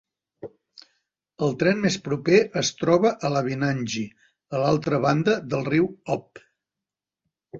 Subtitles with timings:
[1.47, 4.03] El tren més proper es troba a Labytnangi,
[4.55, 6.43] a l'altra banda del riu Ob.